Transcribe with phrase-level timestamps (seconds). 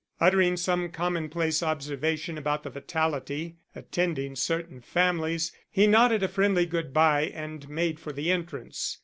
[0.19, 6.91] Uttering some commonplace observation about the fatality attending certain families, he nodded a friendly good
[6.91, 8.97] by and made for the entrance.